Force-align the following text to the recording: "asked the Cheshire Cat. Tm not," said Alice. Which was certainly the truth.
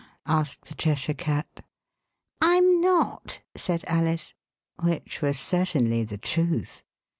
"asked 0.25 0.65
the 0.65 0.73
Cheshire 0.73 1.13
Cat. 1.13 1.63
Tm 2.41 2.81
not," 2.81 3.41
said 3.53 3.83
Alice. 3.85 4.33
Which 4.81 5.21
was 5.21 5.37
certainly 5.37 6.03
the 6.03 6.17
truth. 6.17 6.81